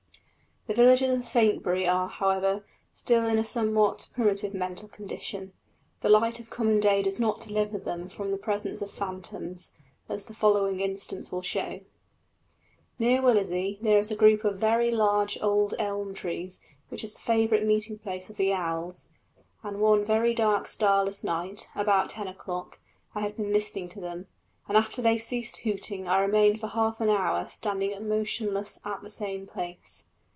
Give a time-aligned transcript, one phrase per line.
[0.67, 2.63] The villagers of Saintbury are, however,
[2.93, 5.53] still in a somewhat primitive mental condition;
[6.01, 9.71] the light of common day does not deliver them from the presence of phantoms,
[10.07, 11.81] as the following instance will show.
[12.99, 16.59] Near Willersey there is a group of very large old elm trees
[16.89, 19.09] which is a favourite meeting place of the owls,
[19.63, 22.77] and one very dark starless night, about ten o'clock,
[23.15, 24.27] I had been listening to them,
[24.67, 29.09] and after they ceased hooting I remained for half an hour standing motionless in the
[29.09, 30.03] same place.